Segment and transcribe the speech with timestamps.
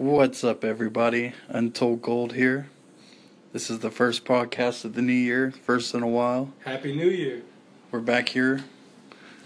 [0.00, 1.34] What's up, everybody?
[1.50, 2.70] Untold Gold here.
[3.52, 6.54] This is the first podcast of the new year, first in a while.
[6.64, 7.42] Happy New Year.
[7.90, 8.64] We're back here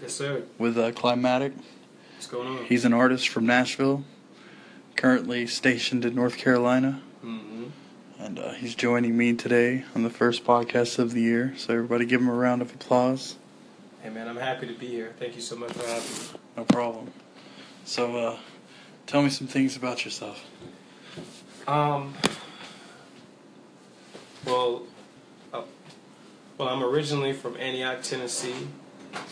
[0.01, 0.43] Yes, sir.
[0.57, 1.51] with uh, Climatic.
[2.13, 2.63] What's going on?
[2.63, 4.05] He's an artist from Nashville,
[4.95, 7.65] currently stationed in North Carolina, mm-hmm.
[8.17, 11.53] and uh, he's joining me today on the first podcast of the year.
[11.57, 13.35] So, everybody give him a round of applause.
[14.01, 15.15] Hey, man, I'm happy to be here.
[15.19, 16.39] Thank you so much for having me.
[16.55, 17.11] No problem.
[17.83, 18.37] So, uh,
[19.07, 20.43] tell me some things about yourself.
[21.67, 22.13] Um.
[24.45, 24.83] Well,
[25.53, 25.63] uh,
[26.57, 28.55] well, I'm originally from Antioch, Tennessee.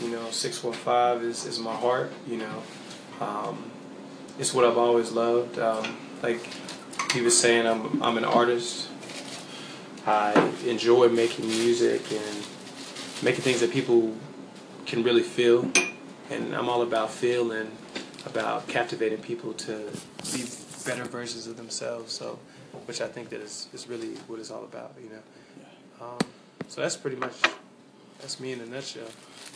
[0.02, 2.12] You know, six one five is is my heart.
[2.28, 2.64] You know,
[3.22, 3.72] um,
[4.40, 5.59] it's what I've always loved.
[5.59, 6.42] Um, like
[7.14, 8.90] he was saying, I'm I'm an artist.
[10.05, 10.34] I
[10.66, 12.45] enjoy making music and
[13.22, 14.14] making things that people
[14.86, 15.72] can really feel,
[16.30, 17.72] and I'm all about feeling,
[18.26, 19.90] about captivating people to
[20.34, 20.45] be
[20.86, 22.14] better versions of themselves.
[22.14, 22.40] So,
[22.86, 26.06] which I think that is, is really what it's all about, you know.
[26.06, 26.17] Um,
[26.67, 27.34] so that's pretty much
[28.20, 29.08] that's me in a nutshell.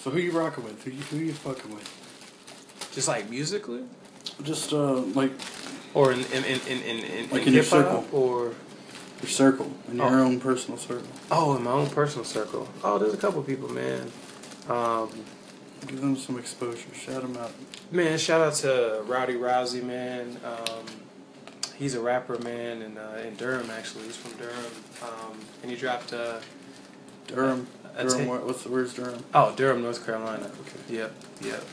[0.01, 0.81] So, who you rocking with?
[0.83, 2.89] Who you, who you fucking with?
[2.93, 3.83] Just like musically,
[4.43, 5.31] Just uh, like
[5.93, 8.05] or in in in in, in, in, Like in your circle.
[8.11, 8.53] or
[9.21, 10.23] your circle, in your Oh.
[10.25, 11.07] own personal circle.
[11.31, 12.67] oh, in my own personal circle.
[12.83, 14.11] Oh, there's a couple people, man.
[14.69, 15.09] Um,
[15.87, 16.93] Give them some exposure.
[16.93, 17.51] Shout them out.
[17.91, 20.37] Man, shout out to Rowdy Rousey, man.
[20.43, 20.85] Um,
[21.77, 24.03] he's a rapper, man, in, uh, in Durham, actually.
[24.05, 24.65] He's from Durham.
[25.01, 26.39] Um, and he dropped, uh,
[27.27, 27.67] Durham.
[27.95, 28.17] a Durham.
[28.19, 29.23] tape- What, what's the where's Durham?
[29.33, 30.45] oh, Durham, North Carolina.
[30.61, 30.95] Okay.
[30.97, 31.63] Yep, yep.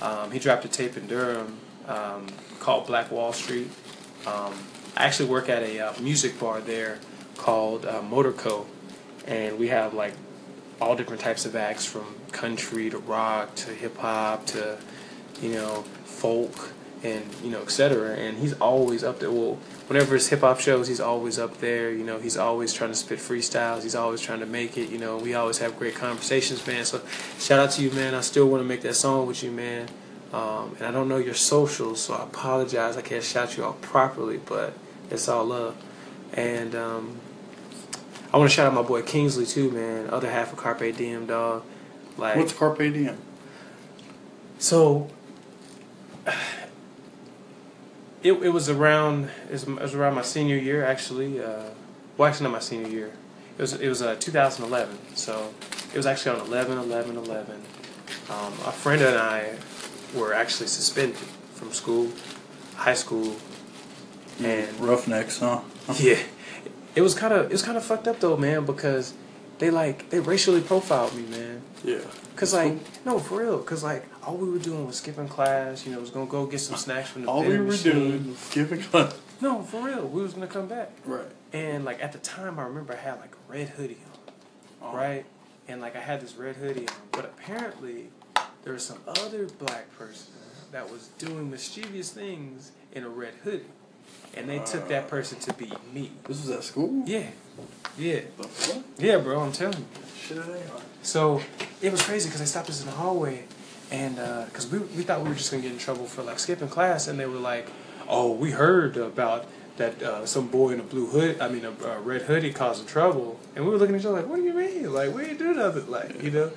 [0.00, 2.26] Um, he dropped a tape in Durham um,
[2.60, 3.68] called Black Wall Street.
[4.26, 4.54] Um,
[4.96, 6.98] I actually work at a uh, music bar there
[7.36, 8.66] called uh, Motorco,
[9.26, 10.14] and we have like
[10.80, 14.78] all different types of acts from country to rock to hip hop to
[15.42, 18.14] you know folk and you know etc.
[18.16, 19.30] And he's always up there.
[19.30, 21.90] Well, whenever it's hip hop shows, he's always up there.
[21.90, 23.82] You know, he's always trying to spit freestyles.
[23.82, 24.90] He's always trying to make it.
[24.90, 26.84] You know, we always have great conversations, man.
[26.84, 27.00] So
[27.38, 28.14] shout out to you, man.
[28.14, 29.88] I still want to make that song with you, man.
[30.32, 32.96] Um, and I don't know your socials, so I apologize.
[32.96, 34.74] I can't shout you out properly, but
[35.10, 35.74] it's all love.
[36.34, 37.16] And um,
[38.32, 40.10] I want to shout out my boy Kingsley too, man.
[40.10, 41.62] Other half of Carpe Diem, dog.
[42.16, 43.16] Like What's Carpe Diem?
[44.58, 45.08] so
[48.22, 51.40] it, it was around it was, it was around my senior year actually.
[51.40, 51.70] Uh,
[52.16, 53.12] well, actually not my senior year.
[53.56, 54.98] It was it was uh, 2011.
[55.14, 55.52] So
[55.92, 57.62] it was actually on 11 11 11.
[58.30, 59.54] Um, a friend and I
[60.14, 61.16] were actually suspended
[61.54, 62.10] from school,
[62.76, 63.36] high school,
[64.42, 65.60] and Roughnecks, huh?
[65.98, 66.18] yeah,
[66.98, 69.14] it was kind of it was kind of fucked up though, man, because
[69.58, 71.62] they like they racially profiled me, man.
[71.84, 72.00] Yeah.
[72.34, 72.74] Cause like
[73.06, 75.86] no for real, cause like all we were doing was skipping class.
[75.86, 77.92] You know, was gonna go get some snacks from the All we were machine.
[77.92, 79.16] doing was giving class.
[79.40, 80.90] No, for real, we was gonna come back.
[81.04, 81.30] Right.
[81.52, 83.98] And like at the time, I remember I had like a red hoodie
[84.82, 84.96] on, oh.
[84.96, 85.24] right?
[85.68, 88.08] And like I had this red hoodie on, but apparently
[88.64, 90.32] there was some other black person
[90.72, 93.70] that was doing mischievous things in a red hoodie,
[94.34, 96.12] and they took that person to be me.
[96.26, 97.02] This was at school?
[97.06, 97.26] Yeah,
[97.98, 98.20] yeah,
[98.98, 99.40] yeah, bro.
[99.40, 99.86] I'm telling you.
[100.16, 100.38] Shit.
[101.02, 101.40] So
[101.80, 103.44] it was crazy because they stopped us in the hallway,
[103.90, 106.68] and because we we thought we were just gonna get in trouble for like skipping
[106.68, 107.68] class, and they were like,
[108.08, 109.46] "Oh, we heard about
[109.76, 112.86] that uh, some boy in a blue hood, I mean a, a red hoodie causing
[112.86, 114.92] trouble," and we were looking at each other like, "What do you mean?
[114.92, 116.50] Like we ain't do nothing, like you know."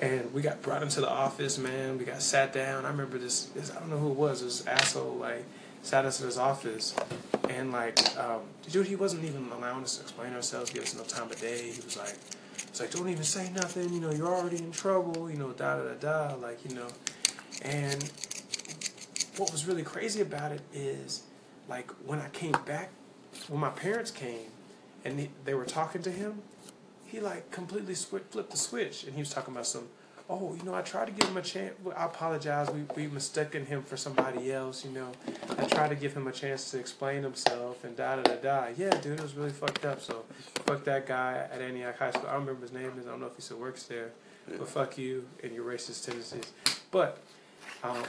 [0.00, 1.98] And we got brought into the office, man.
[1.98, 2.84] We got sat down.
[2.84, 3.46] I remember this.
[3.46, 4.42] this I don't know who it was.
[4.42, 5.44] This asshole like
[5.82, 6.94] sat us in his office,
[7.48, 11.02] and like, um, dude, he wasn't even allowing us to explain ourselves, give us no
[11.04, 11.70] time of day.
[11.70, 12.16] He was like,
[12.68, 15.76] it's like, don't even say nothing, you know, you're already in trouble, you know, da
[15.76, 15.94] da da
[16.28, 16.88] da, like, you know.
[17.62, 18.02] And
[19.36, 21.22] what was really crazy about it is,
[21.68, 22.90] like, when I came back,
[23.48, 24.50] when my parents came
[25.04, 26.42] and they were talking to him,
[27.04, 29.04] he, like, completely flipped the switch.
[29.04, 29.88] And he was talking about some,
[30.30, 31.74] oh, you know, I tried to give him a chance.
[31.96, 32.68] I apologize.
[32.70, 35.10] We, we mistaken him for somebody else, you know.
[35.58, 38.66] I tried to give him a chance to explain himself and da da da da.
[38.76, 40.00] Yeah, dude, it was really fucked up.
[40.02, 40.24] So,
[40.66, 42.26] fuck that guy at Antioch High School.
[42.28, 43.06] I don't remember his name is.
[43.06, 44.10] I don't know if he still works there.
[44.46, 46.52] But fuck you and your racist tendencies.
[46.90, 47.18] But
[47.84, 48.02] um,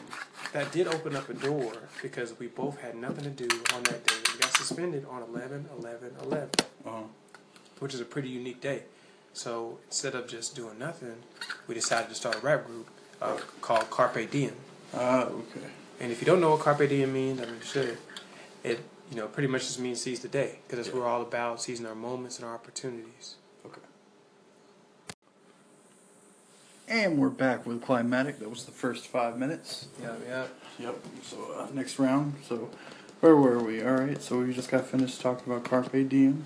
[0.53, 4.05] that did open up a door because we both had nothing to do on that
[4.07, 4.15] day.
[4.33, 6.49] We got suspended on 11 11 11
[6.85, 7.01] Uh-huh.
[7.79, 8.83] which is a pretty unique day.
[9.39, 11.15] So instead of just doing nothing,
[11.65, 12.89] we decided to start a rap group
[13.21, 14.53] uh, called Carpe Diem.
[14.93, 15.65] Ah, okay.
[16.01, 17.97] And if you don't know what Carpe Diem means, I mean, you should.
[18.65, 21.21] It you know pretty much just means seize the day because that's what we're all
[21.21, 23.35] about, seizing our moments and our opportunities.
[23.65, 23.79] Okay.
[26.89, 28.39] And we're back with Climatic.
[28.39, 29.87] That was the first five minutes.
[30.01, 30.43] Yeah, yeah.
[30.79, 30.95] Yep.
[31.23, 32.33] So uh, next round.
[32.45, 32.69] So
[33.21, 33.81] Where were we?
[33.83, 36.45] All right, so we just got finished talking about Carpe Diem,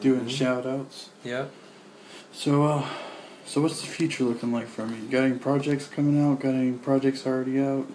[0.00, 0.30] doing Mhm.
[0.30, 1.10] shout outs.
[1.24, 1.50] Yep.
[2.32, 2.88] So, uh,
[3.44, 4.96] so what's the future looking like for me?
[4.98, 6.40] You got any projects coming out?
[6.40, 7.86] Got any projects already out?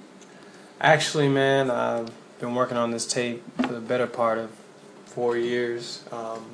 [0.79, 4.51] Actually, man, I've been working on this tape for the better part of
[5.05, 6.03] four years.
[6.11, 6.45] Um,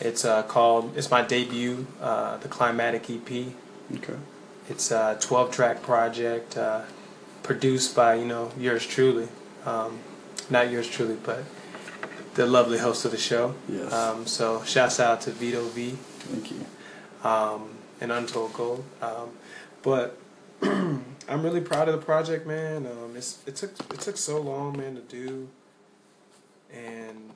[0.00, 0.96] it's uh, called.
[0.96, 3.30] It's my debut, uh, the Climatic EP.
[3.94, 4.16] Okay.
[4.70, 6.82] It's a 12 track project uh,
[7.42, 9.28] produced by, you know, yours truly.
[9.66, 9.98] Um,
[10.48, 11.44] not yours truly, but
[12.34, 13.54] the lovely host of the show.
[13.68, 13.92] Yes.
[13.92, 16.64] Um, so, shouts out to Vito V Thank you.
[17.24, 17.70] Um,
[18.00, 18.84] and Untold Gold.
[19.00, 19.30] Um,
[19.82, 20.18] but
[20.62, 22.86] I'm really proud of the project, man.
[22.86, 25.48] Um, it's, it took it took so long, man, to do,
[26.72, 27.30] and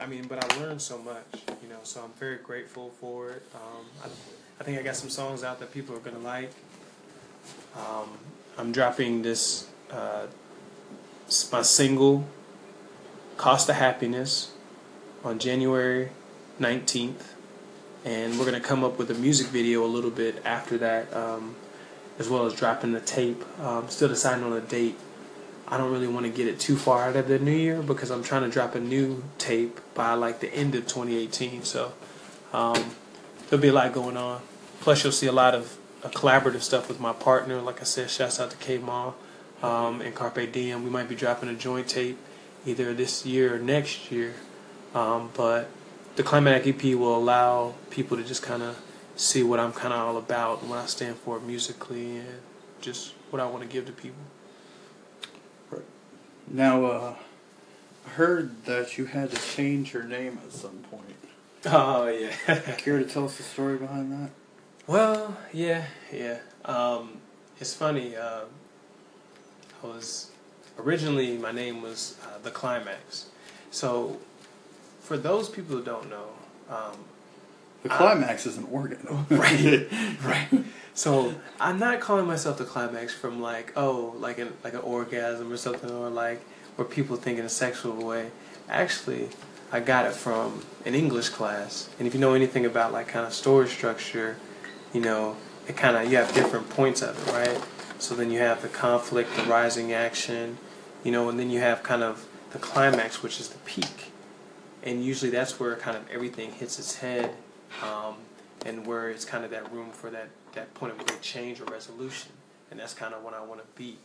[0.00, 1.26] I mean, but I learned so much,
[1.62, 1.80] you know.
[1.82, 3.42] So I'm very grateful for it.
[3.54, 4.08] Um, I,
[4.60, 6.52] I think I got some songs out that people are gonna like.
[7.76, 8.18] Um,
[8.56, 10.26] I'm dropping this uh,
[11.52, 12.24] my single,
[13.36, 14.52] "Cost of Happiness,"
[15.24, 16.10] on January
[16.60, 17.33] 19th
[18.04, 21.56] and we're gonna come up with a music video a little bit after that, um,
[22.18, 23.44] as well as dropping the tape.
[23.60, 24.96] Um, still deciding on a date.
[25.66, 28.10] I don't really want to get it too far out of the new year because
[28.10, 31.62] I'm trying to drop a new tape by like the end of 2018.
[31.64, 31.94] So
[32.52, 32.94] um,
[33.48, 34.42] there'll be a lot going on.
[34.80, 37.62] Plus, you'll see a lot of uh, collaborative stuff with my partner.
[37.62, 39.14] Like I said, shouts out to K Ma
[39.62, 40.84] um, and Carpe Diem.
[40.84, 42.18] We might be dropping a joint tape
[42.66, 44.34] either this year or next year.
[44.94, 45.70] Um, but
[46.16, 48.80] the Climatic EP will allow people to just kind of
[49.16, 52.40] see what I'm kind of all about and what I stand for musically and
[52.80, 54.22] just what I want to give to people.
[55.70, 55.82] Right.
[56.48, 57.14] Now, uh,
[58.06, 61.04] I heard that you had to change your name at some point.
[61.66, 62.30] Oh yeah.
[62.76, 64.28] Care to tell us the story behind that?
[64.86, 66.40] well, yeah, yeah.
[66.66, 67.16] Um,
[67.58, 68.14] it's funny.
[68.16, 68.40] Uh,
[69.82, 70.30] I was
[70.78, 73.28] originally my name was uh, the Climax.
[73.70, 74.18] So,
[75.04, 76.28] for those people who don't know,
[76.68, 76.96] um,
[77.82, 79.06] The I- climax is an organ.
[79.30, 79.86] Right.
[80.24, 80.48] right.
[80.94, 85.52] So I'm not calling myself the climax from like oh like an like an orgasm
[85.52, 86.40] or something or like
[86.76, 88.30] where people think in a sexual way.
[88.68, 89.28] Actually,
[89.72, 93.26] I got it from an English class, and if you know anything about like kind
[93.26, 94.36] of story structure,
[94.92, 95.36] you know
[95.68, 97.60] it kind of you have different points of it, right?
[97.98, 100.58] So then you have the conflict, the rising action,
[101.02, 104.12] you know, and then you have kind of the climax, which is the peak,
[104.84, 107.34] and usually that's where kind of everything hits its head.
[107.82, 108.14] Um,
[108.64, 111.64] and where it's kind of that room for that, that point of great change or
[111.64, 112.32] resolution.
[112.70, 113.98] And that's kind of what I want to be.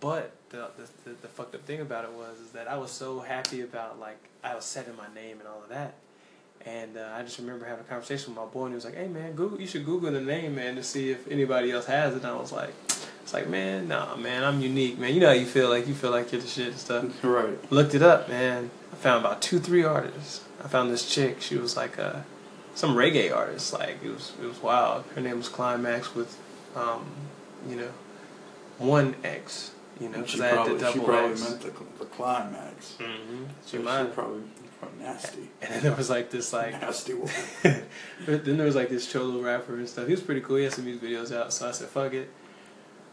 [0.00, 2.90] But the, the, the, the fucked up thing about it was is that I was
[2.90, 5.94] so happy about like I was setting my name and all of that.
[6.64, 8.96] And uh, I just remember having a conversation with my boy and he was like,
[8.96, 12.14] "Hey man, Google, you should Google the name man to see if anybody else has
[12.14, 12.72] it." And I was like,
[13.32, 15.14] "It's like man, nah man, I'm unique man.
[15.14, 17.72] You know how you feel like you feel like you're the shit and stuff." right.
[17.72, 18.70] Looked it up, man.
[18.92, 20.44] I found about two, three artists.
[20.62, 21.40] I found this chick.
[21.40, 22.26] She was like a
[22.74, 23.72] some reggae artist.
[23.72, 25.04] Like it was, it was wild.
[25.14, 26.38] Her name was Climax with,
[26.76, 27.06] um,
[27.66, 27.88] you know,
[28.76, 29.70] one X.
[29.98, 31.40] You know, because I had the double she probably X.
[31.48, 31.70] meant the,
[32.00, 32.96] the climax.
[32.98, 33.44] Mm-hmm.
[33.64, 34.12] She So she might.
[34.14, 34.42] probably,
[34.78, 35.50] probably nasty.
[35.62, 36.78] And then there was like this like.
[36.80, 37.32] nasty woman.
[38.26, 40.06] Then there was like this cholo rapper and stuff.
[40.06, 40.56] He was pretty cool.
[40.56, 41.52] He had some music videos out.
[41.52, 42.28] So I said, fuck it.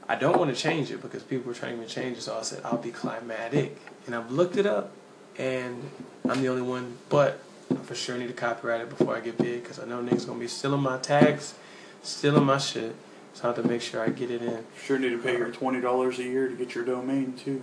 [0.09, 2.21] I don't want to change it because people were trying to change it.
[2.21, 3.79] So I said, I'll be climatic.
[4.07, 4.91] And I've looked it up,
[5.37, 5.91] and
[6.27, 6.97] I'm the only one.
[7.09, 7.39] But
[7.71, 10.25] I for sure need to copyright it before I get big because I know niggas
[10.25, 11.53] gonna be stealing my tags,
[12.01, 12.95] stealing my shit.
[13.35, 14.65] So I have to make sure I get it in.
[14.83, 17.61] Sure need to pay your twenty dollars a year to get your domain too.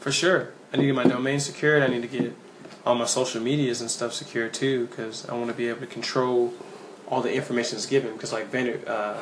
[0.00, 0.52] For sure.
[0.72, 1.82] I need to get my domain secured.
[1.82, 2.34] I need to get
[2.86, 5.86] all my social medias and stuff secured too because I want to be able to
[5.86, 6.54] control
[7.08, 8.14] all the information that's given.
[8.14, 9.20] Because like Vander, uh,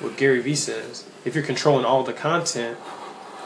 [0.00, 2.78] what Gary Vee says, if you're controlling all the content,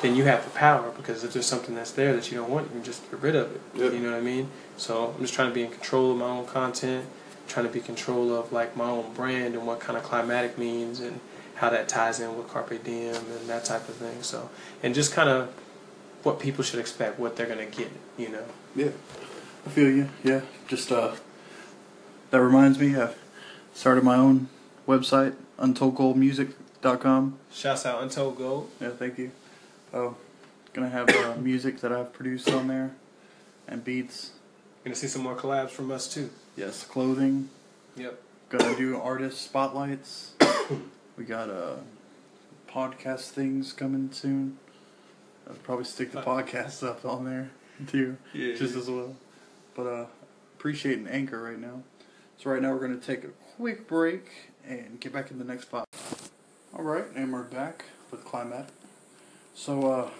[0.03, 0.91] then you have the power.
[0.97, 3.35] Because if there's something that's there that you don't want, you can just get rid
[3.35, 3.61] of it.
[3.75, 3.93] Yep.
[3.93, 4.49] You know what I mean?
[4.77, 7.07] So I'm just trying to be in control of my own content,
[7.49, 10.59] trying to be in control of like my own brand and what kind of climatic
[10.59, 11.21] means and
[11.57, 14.23] how that ties in with Carpe Diem and that type of thing.
[14.23, 14.51] So
[14.83, 15.53] and just kind of
[16.23, 17.91] what people should expect, what they're gonna get.
[18.17, 18.45] You know.
[18.75, 18.91] Yeah.
[19.67, 20.09] I feel you.
[20.23, 20.43] Yeah.
[20.69, 21.15] Just uh
[22.31, 23.15] that reminds me, I
[23.75, 24.49] started my own
[24.87, 27.39] website, untoldgoldmusic.com.
[27.53, 28.71] Shouts out Untold Gold.
[28.81, 29.31] Yeah, thank you.
[29.93, 30.17] Oh,
[30.73, 32.95] gonna have uh, music that I've produced on there
[33.69, 34.33] and beats.
[34.85, 36.31] Gonna see some more collabs from us too.
[36.57, 37.49] Yes, clothing.
[37.97, 38.21] Yep.
[38.51, 40.33] Gonna do artist spotlights.
[41.17, 41.77] we got uh
[42.69, 44.59] podcast things coming soon.
[45.49, 47.51] I'll probably stick the podcast stuff on there
[47.87, 48.55] too, Yeah.
[48.55, 49.15] just as well.
[49.75, 50.07] But uh,
[50.59, 51.83] appreciate an anchor right now.
[52.39, 55.63] So right now we're gonna take a quick break and get back in the next
[55.65, 55.89] spot.
[56.77, 58.73] All right, and we're back with Climatic.
[59.55, 60.11] So uh,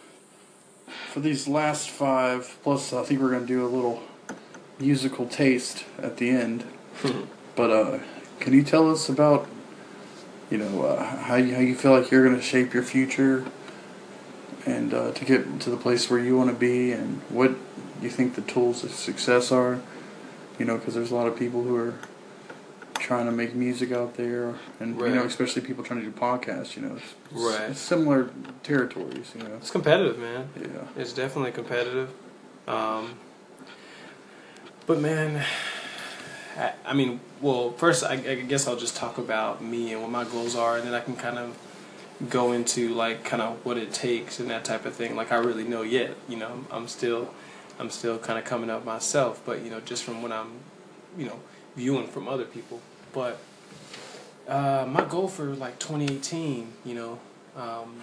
[1.13, 4.03] for these last five, plus I think we're gonna do a little
[4.79, 6.65] musical taste at the end.
[7.57, 7.99] but uh,
[8.41, 9.49] can you tell us about,
[10.51, 13.45] you know, uh, how you, how you feel like you're gonna shape your future,
[14.67, 17.53] and uh, to get to the place where you want to be, and what
[18.01, 19.81] you think the tools of success are.
[20.59, 21.95] You know, because there's a lot of people who are
[23.05, 26.75] trying to make music out there, and you know, especially people trying to do podcasts.
[26.75, 27.71] You know, it's, Right.
[27.71, 28.31] it's similar
[28.63, 29.31] territories.
[29.37, 30.49] You know, It's competitive, man.
[30.59, 30.67] yeah.
[30.97, 32.09] It's definitely competitive.
[32.67, 33.17] Um,
[34.87, 35.45] but man,
[36.57, 40.11] I, I mean, well, first I, I guess I'll just talk about me and what
[40.11, 41.57] my goals are, and then I can kind of
[42.31, 45.15] go into like kind of what it takes and that type of thing.
[45.15, 47.35] Like I really know yet, you know, I'm, I'm still,
[47.79, 50.53] I'm still kind of coming up myself, but you know, just from what I'm,
[51.19, 51.41] you know,
[51.77, 52.81] viewing from other people.
[53.15, 53.39] But
[54.49, 57.19] uh, my goal for like 2018, you know,
[57.57, 58.01] um,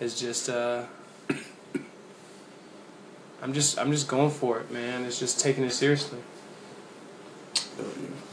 [0.00, 0.48] is just.
[0.48, 0.84] Uh,
[3.42, 5.04] I'm just I'm just going for it, man.
[5.04, 6.18] It's just taking it seriously.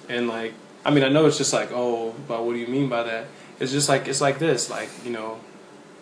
[0.07, 0.53] And like
[0.85, 3.25] I mean, I know it's just like, oh, but what do you mean by that?
[3.59, 5.39] It's just like it's like this, like, you know,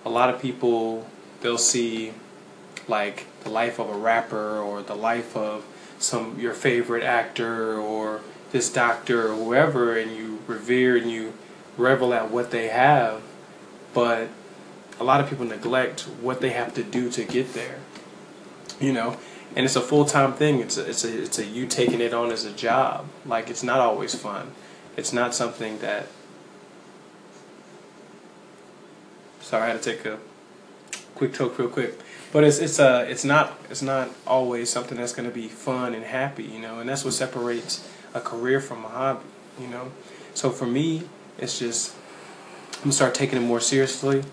[0.06, 1.08] a lot of people
[1.42, 2.14] they'll see
[2.88, 5.66] like the life of a rapper or the life of
[6.00, 8.22] some your favorite actor or
[8.52, 11.34] this doctor or whoever and you revere and you
[11.78, 13.22] revel at what they have,
[13.94, 14.30] but
[15.00, 17.80] a lot of people neglect what they have to do to get there
[18.82, 19.18] you know?
[19.56, 20.60] And it's a full-time thing.
[20.60, 23.08] It's a, it's a it's a you taking it on as a job.
[23.26, 24.52] Like it's not always fun.
[24.98, 26.08] It's not something that
[29.42, 30.18] sorry i had to take a
[31.16, 32.00] quick toke real quick.
[32.32, 35.94] But it's it's uh it's not it's not always something that's going to be fun
[35.94, 36.80] and happy you know?
[36.80, 39.26] And that's what separates a career from a hobby
[39.60, 39.92] you know
[40.34, 41.04] so for me
[41.38, 41.94] it's just
[42.76, 44.24] i'm gonna start taking it more seriously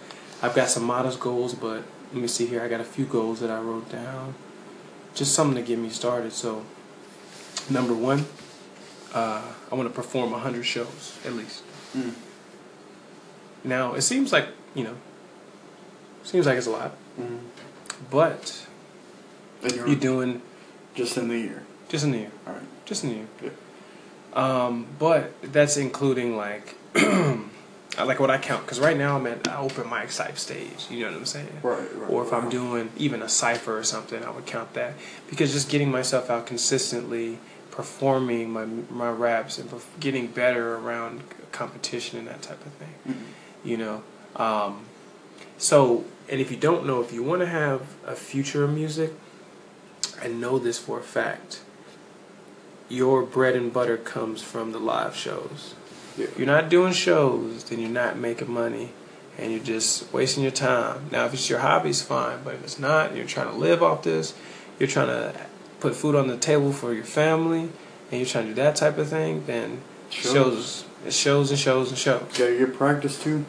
[0.42, 1.82] i've got some modest goals but
[2.12, 4.34] let me see here i got a few goals that i wrote down
[5.14, 6.64] just something to get me started so
[7.70, 8.24] number one
[9.14, 11.62] uh, i want to perform 100 shows at least
[11.96, 12.12] Mm.
[13.64, 14.94] now it seems like you know
[16.22, 17.38] seems like it's a lot Mm.
[18.10, 18.66] but
[19.74, 20.42] you're you're doing
[20.94, 21.62] just in the year.
[21.88, 22.62] just in the year All right.
[22.84, 23.50] just in the year Yeah.
[24.34, 29.46] Um, but that's including like I like what i count because right now i'm at
[29.48, 31.80] an open mic type stage you know what i'm saying Right.
[31.96, 34.92] right or if I'm doing even a cipher or something, I would count that
[35.28, 37.38] because just getting myself out consistently,
[37.70, 39.68] performing my my raps and
[40.00, 43.68] getting better around competition and that type of thing, Mhm.
[43.68, 44.02] you know.
[44.36, 44.84] Um,
[45.58, 49.12] so, and if you don't know, if you want to have a future of music,
[50.22, 51.60] I know this for a fact.
[52.88, 55.74] Your bread and butter comes from the live shows.
[56.16, 56.24] Yeah.
[56.24, 58.90] If you're not doing shows, then you're not making money
[59.36, 61.06] and you're just wasting your time.
[61.12, 63.56] Now, if it's your hobby, it's fine, but if it's not, and you're trying to
[63.56, 64.34] live off this,
[64.80, 65.32] you're trying to
[65.80, 67.68] put food on the table for your family,
[68.10, 69.80] and you're trying to do that type of thing, then
[70.10, 70.32] Shows.
[70.32, 72.22] shows, it shows and shows and shows.
[72.36, 73.44] Gotta get practice too.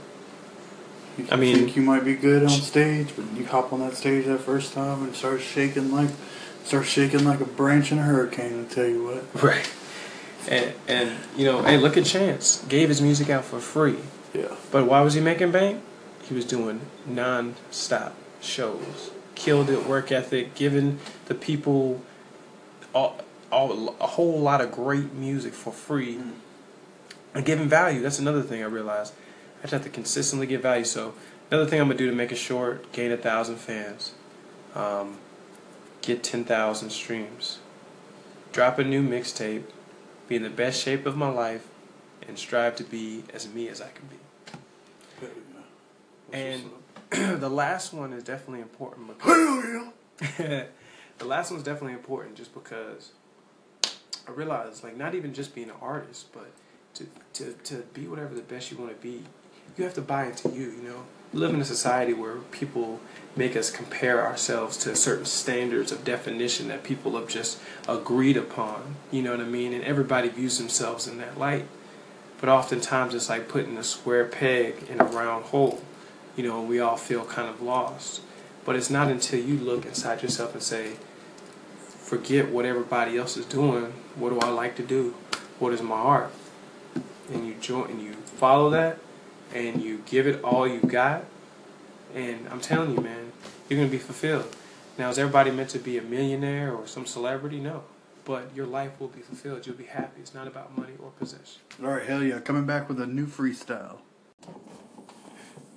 [1.18, 3.96] You I mean- think you might be good on stage, but you hop on that
[3.96, 6.10] stage that first time and start shaking like,
[6.64, 8.66] start shaking like a branch in a hurricane.
[8.70, 9.24] I tell you what.
[9.44, 9.72] Right.
[10.48, 12.66] And, and you know, hey, look at Chance.
[12.70, 13.98] Gave his music out for free.
[14.34, 14.56] Yeah.
[14.72, 15.82] But why was he making bank?
[16.24, 19.12] He was doing non-stop shows.
[19.36, 22.02] Killed it, work ethic, giving the people
[22.94, 23.18] all,
[23.52, 26.32] all, a whole lot of great music for free Mm.
[27.36, 28.02] and giving value.
[28.02, 29.14] That's another thing I realized.
[29.60, 30.86] I just have to consistently give value.
[30.86, 31.14] So
[31.52, 34.14] another thing I'm gonna do to make it short: gain a thousand fans,
[34.74, 35.18] um,
[36.10, 37.60] get ten thousand streams,
[38.52, 39.64] drop a new mixtape,
[40.28, 41.68] be in the best shape of my life,
[42.28, 44.18] and strive to be as me as I can be.
[46.32, 46.70] And
[47.40, 49.86] the last one is definitely important because
[50.38, 53.12] the last one's definitely important just because
[54.28, 56.52] I realize like not even just being an artist, but
[56.96, 59.24] to to, to be whatever the best you want to be,
[59.78, 60.72] you have to buy into you.
[60.72, 63.00] You know, live in a society where people
[63.36, 68.96] make us compare ourselves to certain standards of definition that people have just agreed upon.
[69.12, 69.74] You know what I mean?
[69.74, 71.66] And everybody views themselves in that light.
[72.42, 75.82] But oftentimes it's like putting a square peg in a round hole.
[76.36, 78.22] You know, we all feel kind of lost.
[78.66, 80.94] But it's not until you look inside yourself and say,
[82.00, 83.94] forget what everybody else is doing.
[84.16, 85.16] What do I like to do?
[85.60, 86.32] What is my heart?
[87.32, 89.00] And you join and you follow that
[89.54, 91.26] and you give it all you got.
[92.16, 93.32] And I'm telling you, man,
[93.68, 94.56] you're gonna be fulfilled.
[94.98, 97.60] Now, is everybody meant to be a millionaire or some celebrity?
[97.60, 97.84] No.
[98.26, 99.66] But your life will be fulfilled.
[99.66, 100.22] You'll be happy.
[100.22, 101.62] It's not about money or possession.
[101.82, 102.40] All right, hell yeah!
[102.40, 104.00] Coming back with a new freestyle.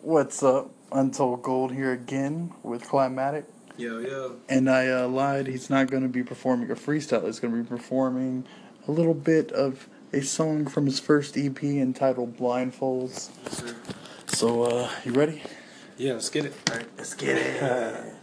[0.03, 0.71] What's up?
[0.91, 3.45] Untold Gold here again with Climatic.
[3.79, 4.37] Yo, yo.
[4.49, 5.47] And I uh, lied.
[5.47, 7.25] He's not going to be performing a freestyle.
[7.25, 8.45] He's going to be performing
[8.87, 13.31] a little bit of a song from his first EP entitled Blindfolds.
[14.27, 15.43] So, uh, you ready?
[15.97, 16.53] Yeah, let's get it.
[16.71, 18.15] All right, let's get it.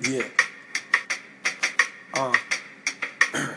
[0.00, 0.22] Yeah.
[2.14, 2.32] Uh.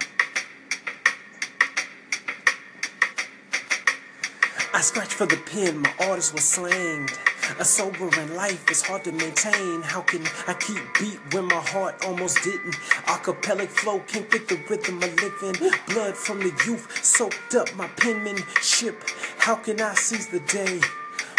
[4.74, 7.16] I scratched for the pen, my artist was slanged.
[7.60, 9.82] A sobering life is hard to maintain.
[9.82, 12.76] How can I keep beat when my heart almost didn't?
[13.06, 15.72] Acapellic flow can't fit the rhythm I live in.
[15.94, 19.04] Blood from the youth soaked up my penmanship.
[19.38, 20.82] How can I seize the day?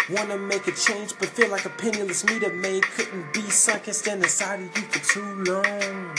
[0.09, 3.95] Wanna make a change, but feel like a penniless meter maid couldn't be sunk and
[3.95, 6.15] stand inside of you for too long.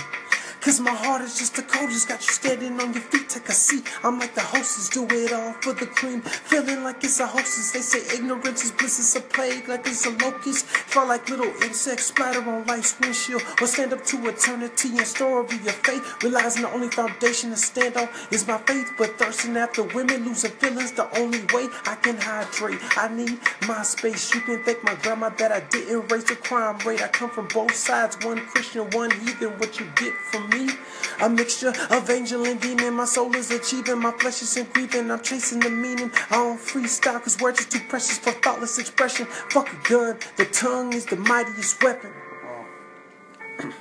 [0.64, 3.28] Cause my heart is just a cold, just got you standing on your feet.
[3.28, 3.84] Take a seat.
[4.02, 6.22] I'm like the hostess, do it all for the cream.
[6.22, 7.72] Feeling like it's a hostess.
[7.72, 10.64] They say ignorance is bliss, it's a plague, like it's a locust.
[10.64, 13.42] Felt like little insects splatter on life's windshield.
[13.60, 16.22] Or stand up to eternity and store over your faith.
[16.22, 18.90] Realizing the only foundation to stand on is my faith.
[18.96, 22.80] But thirsting after women, losing feelings, the only way I can hydrate.
[22.96, 24.34] I need my space.
[24.34, 27.02] You can thank my grandma that I didn't raise the crime rate.
[27.02, 29.50] I come from both sides, one Christian, one heathen.
[29.58, 30.53] What you get from me?
[31.20, 32.94] A mixture of angel and demon.
[32.94, 35.10] My soul is achieving, my flesh is in grieving.
[35.10, 36.10] I'm chasing the meaning.
[36.30, 39.26] I don't freestyle, cause words are too precious for thoughtless expression.
[39.26, 42.12] Fuck a gun, the tongue is the mightiest weapon.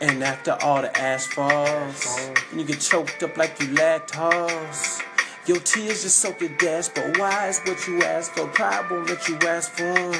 [0.00, 5.02] And after all the ash falls, and you get choked up like you lactose.
[5.48, 8.46] Your tears just soak your dash, but why is what you ask for?
[8.48, 10.14] Pride won't let you ask for 'em.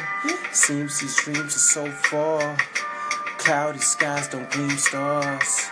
[0.52, 2.56] Seems these dreams are so far.
[3.38, 5.70] Cloudy skies don't gleam stars.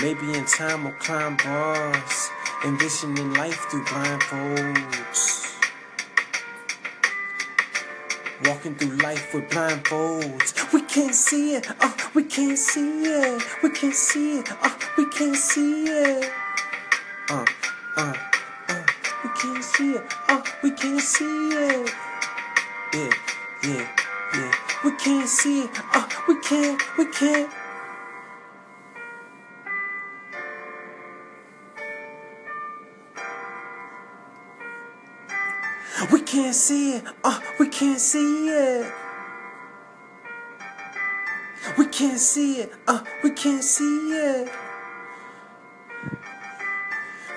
[0.00, 2.30] Maybe in time we'll climb bars.
[2.64, 5.56] Envisioning life through blindfolds.
[8.44, 10.72] Walking through life with blindfolds.
[10.72, 13.42] We can't see it, oh, we can't see it.
[13.62, 16.30] We can't see it, oh, we can't see it.
[17.30, 17.44] Uh,
[17.96, 18.14] uh,
[18.68, 18.86] uh,
[19.24, 21.90] we can't see it, oh, we can't see it.
[22.94, 23.10] Yeah,
[23.64, 24.07] yeah, yeah.
[24.84, 27.52] We can't see it, oh, we can't, we can't.
[36.12, 37.04] We can't see it.
[37.24, 38.92] Oh, we can't see it.
[41.76, 42.72] We can't see it.
[42.86, 44.48] Uh, we can't see it.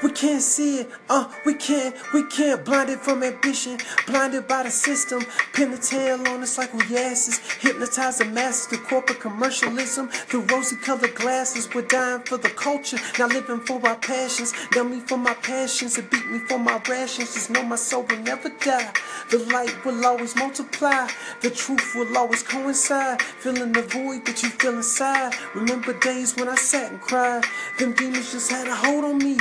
[0.04, 0.90] We can't see it.
[1.10, 1.96] Uh, we can't.
[2.12, 2.66] We can't.
[2.66, 3.78] Blinded from ambition.
[4.08, 5.24] Blinded by the system.
[5.54, 7.38] Pin the tail on us like we asses.
[7.60, 10.10] Hypnotize the masses through corporate commercialism.
[10.10, 11.70] Through rosy colored glasses.
[11.74, 12.98] We're dying for the culture.
[13.20, 14.54] Not living for our passions.
[14.76, 16.00] Numb me for my passions.
[16.00, 17.36] And beat me for my rations.
[17.36, 18.92] Just know my soul will never die.
[19.30, 21.08] The light will always multiply.
[21.42, 23.22] The truth will always coincide.
[23.22, 25.36] Filling the void that you feel inside.
[25.54, 27.44] Remember days when I sat and cried.
[27.78, 29.38] Them demons just had a hold on me.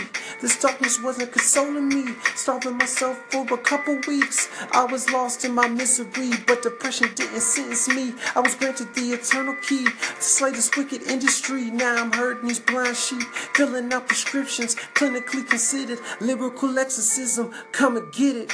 [0.51, 2.13] This darkness wasn't consoling me.
[2.35, 4.49] Starving myself for a couple weeks.
[4.73, 8.15] I was lost in my misery, but depression didn't sentence me.
[8.35, 11.71] I was granted the eternal key to slay this wicked industry.
[11.71, 13.23] Now I'm hurting these blind sheep,
[13.55, 17.53] filling out prescriptions, clinically considered lyrical exorcism.
[17.71, 18.53] Come and get it.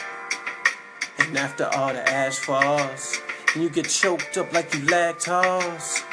[1.17, 3.19] And after all the ash falls,
[3.55, 6.05] and you get choked up like you lactose.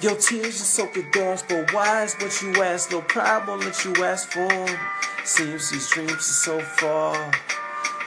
[0.00, 2.90] Your tears just soak the doors, but why is what you ask?
[2.90, 4.66] No pride won't let you ask for.
[5.28, 7.30] Seems these dreams are so far.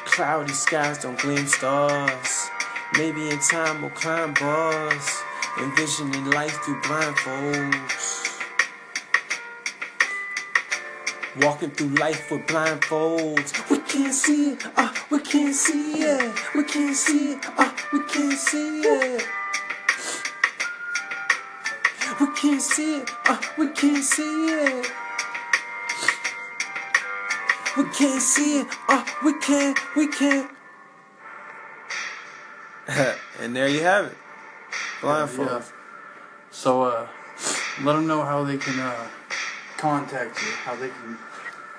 [0.06, 2.50] Cloudy skies don't gleam stars.
[2.98, 5.22] Maybe in time we'll climb bars.
[5.60, 8.42] Envisioning life through blindfolds.
[11.44, 13.70] Walking through life with blindfolds.
[13.70, 16.56] We can't see it, uh, we can't see it.
[16.56, 19.24] We can't see it, uh, we can't see it.
[22.20, 24.92] We can't see it, uh, we can't see it.
[27.78, 30.52] We can't see it, uh, we can't, we can't.
[33.40, 34.18] and there you have it.
[35.02, 35.48] Blindfold.
[35.48, 35.62] Yeah.
[36.52, 37.08] So, uh,
[37.82, 39.08] let them know how they can uh,
[39.78, 41.18] contact you, how they can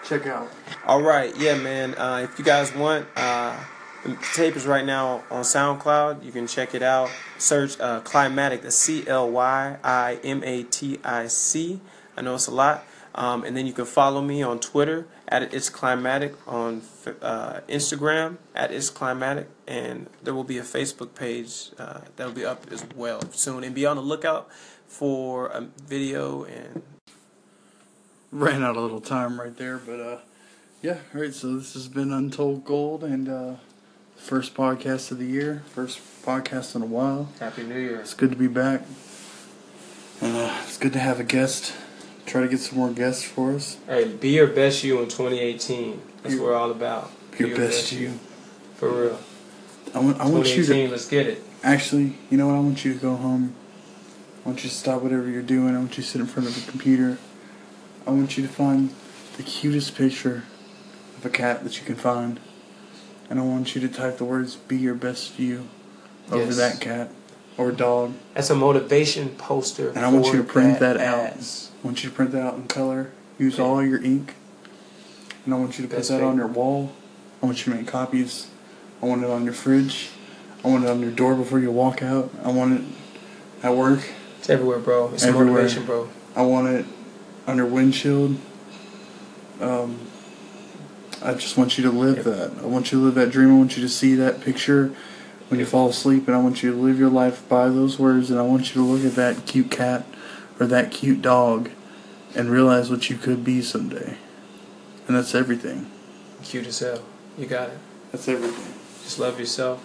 [0.04, 0.50] check out.
[0.86, 1.94] All right, yeah, man.
[1.94, 3.56] Uh, if you guys want, uh,
[4.04, 6.24] the tape is right now on SoundCloud.
[6.24, 7.10] You can check it out.
[7.38, 11.80] Search uh, Clymatic, the C L Y I M A T I C.
[12.16, 12.84] I know it's a lot.
[13.14, 16.82] Um, and then you can follow me on Twitter at It's Climatic, on
[17.20, 22.34] uh, Instagram at It's Climatic, and there will be a Facebook page uh, that will
[22.34, 23.64] be up as well soon.
[23.64, 24.48] And be on the lookout
[24.86, 26.82] for a video and
[28.30, 30.18] Ran out a little time right there, but uh,
[30.80, 31.34] Yeah, all right.
[31.34, 33.54] So this has been Untold Gold and uh,
[34.16, 37.28] first podcast of the year, first podcast in a while.
[37.40, 38.00] Happy New Year.
[38.00, 38.84] It's good to be back,
[40.22, 41.74] and uh, it's good to have a guest.
[42.26, 43.78] Try to get some more guests for us.
[43.86, 46.00] Hey, be your best you in 2018.
[46.22, 47.10] That's what we're all about.
[47.38, 48.18] Your, your best, best you.
[48.76, 49.18] For real.
[49.94, 50.88] I want, I want you to.
[50.88, 51.42] Let's get it.
[51.62, 52.56] Actually, you know what?
[52.56, 53.54] I want you to go home.
[54.44, 55.74] I want you to stop whatever you're doing.
[55.74, 57.18] I want you to sit in front of the computer.
[58.06, 58.94] I want you to find
[59.36, 60.44] the cutest picture
[61.16, 62.40] of a cat that you can find.
[63.30, 65.68] And I want you to type the words "Be your best you"
[66.30, 66.56] over yes.
[66.56, 67.10] that cat
[67.56, 68.14] or dog.
[68.34, 69.90] That's a motivation poster.
[69.90, 71.68] And I want you to print that, that out.
[71.82, 73.10] I want you to print that out in color.
[73.38, 73.62] Use okay.
[73.62, 74.34] all your ink.
[75.44, 76.92] And I want you to best put that on your wall.
[77.42, 78.48] I want you to make copies.
[79.02, 80.10] I want it on your fridge.
[80.64, 82.30] I want it on your door before you walk out.
[82.44, 84.00] I want it at work.
[84.38, 85.12] It's everywhere, bro.
[85.12, 85.46] It's everywhere.
[85.46, 86.08] motivation, bro.
[86.36, 86.86] I want it
[87.48, 88.36] on your windshield.
[89.60, 89.98] Um,
[91.20, 92.52] I just want you to live that.
[92.62, 93.52] I want you to live that dream.
[93.52, 94.94] I want you to see that picture
[95.48, 98.30] when you fall asleep, and I want you to live your life by those words.
[98.30, 100.06] And I want you to look at that cute cat
[100.58, 101.70] or that cute dog
[102.34, 104.16] and realize what you could be someday.
[105.06, 105.90] And that's everything.
[106.42, 107.02] Cute as hell.
[107.38, 107.78] You got it.
[108.10, 108.74] That's everything.
[109.02, 109.84] Just love yourself.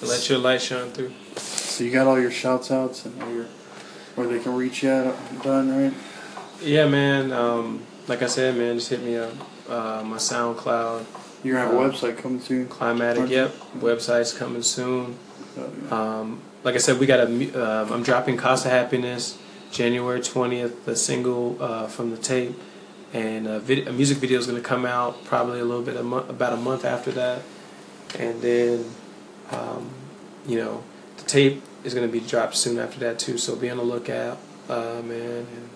[0.00, 1.12] And Let your light shine through.
[1.36, 3.46] So you got all your shouts outs and all your
[4.14, 5.94] where they can reach you at done, right?
[6.62, 7.32] Yeah, man.
[7.32, 9.32] Um, like I said, man, just hit me up.
[9.68, 11.06] Uh, my SoundCloud.
[11.42, 12.68] You're gonna have a uh, website coming soon.
[12.68, 13.50] Climatic, yep.
[13.78, 15.16] Website's coming soon.
[15.58, 17.62] Oh, um, like I said, we got a.
[17.62, 19.38] Uh, I'm dropping Cost of Happiness
[19.70, 22.58] January 20th, the single uh, from the tape,
[23.12, 26.02] and a, vid- a music video is gonna come out probably a little bit a
[26.02, 27.42] month, about a month after that,
[28.18, 28.84] and then,
[29.50, 29.90] um,
[30.46, 30.82] you know,
[31.16, 33.38] the tape is gonna be dropped soon after that too.
[33.38, 35.46] So be on the lookout, uh, man.
[35.46, 35.70] And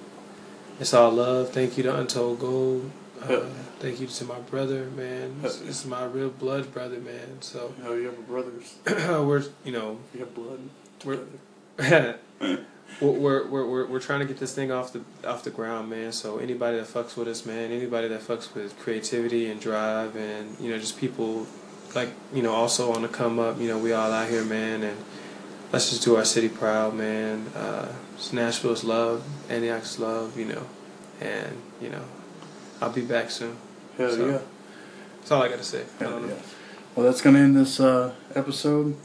[0.80, 1.50] it's all love.
[1.50, 2.90] Thank you to Untold Gold.
[3.22, 3.46] Uh,
[3.78, 5.40] thank you to my brother, man.
[5.40, 7.40] This is my real blood brother, man.
[7.40, 7.72] So.
[7.83, 8.74] You have brothers.
[8.87, 9.98] we're you know.
[10.12, 10.61] You have blood.
[11.04, 12.16] We're.
[13.01, 16.12] we're, we're, we're, we're trying to get this thing off the off the ground, man.
[16.12, 20.59] So anybody that fucks with us, man, anybody that fucks with creativity and drive, and
[20.61, 21.47] you know, just people
[21.94, 23.61] like you know, also on the come up.
[23.61, 24.97] You know, we all out here, man, and
[25.73, 27.47] let's just do our city proud, man.
[27.55, 30.66] Uh, it's Nashville's love, Antioch's love, you know,
[31.20, 32.05] and you know,
[32.81, 33.57] I'll be back soon.
[33.99, 34.38] Hell so, yeah.
[35.18, 35.85] That's all I got to say.
[35.99, 36.35] Hell yeah.
[36.94, 38.97] Well, that's gonna end this uh, episode.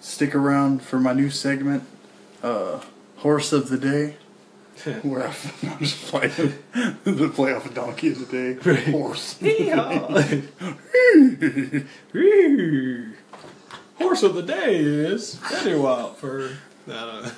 [0.00, 1.84] Stick around for my new segment,
[2.42, 2.80] uh,
[3.24, 4.16] Horse of the Day.
[5.02, 6.58] where I'm just playing
[7.04, 8.90] the play off a donkey of the day.
[8.90, 9.38] Horse.
[13.98, 16.58] horse of the day is Eddie Watford.
[16.86, 17.32] I don't.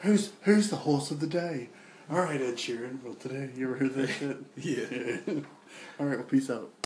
[0.00, 1.68] Who's who's the horse of the day?
[2.10, 3.00] All right, Ed Sheeran.
[3.04, 4.38] Well, today you ever heard that shit?
[4.56, 4.86] yeah.
[4.90, 5.18] yeah.
[6.00, 6.18] All right.
[6.18, 6.72] Well, peace out.